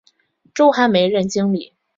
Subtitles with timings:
[0.55, 1.75] 周寒梅任经理。